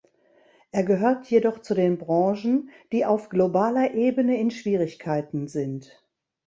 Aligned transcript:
Er 0.71 0.81
gehört 0.83 1.29
jedoch 1.29 1.59
zu 1.59 1.75
den 1.75 1.99
Branchen, 1.99 2.71
die 2.91 3.05
auf 3.05 3.29
globaler 3.29 3.93
Ebene 3.93 4.39
in 4.39 4.49
Schwierigkeiten 4.49 5.47
sind. 5.47 6.03